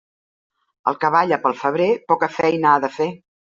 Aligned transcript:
El 0.93 0.97
que 1.03 1.11
balla 1.17 1.39
pel 1.45 1.57
febrer 1.61 1.89
poca 2.13 2.33
feina 2.41 2.73
ha 2.75 2.85
de 2.89 2.95
fer. 3.01 3.13